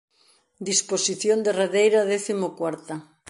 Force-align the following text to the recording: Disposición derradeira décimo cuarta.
Disposición 0.69 1.37
derradeira 1.45 2.01
décimo 2.13 2.47
cuarta. 2.59 2.95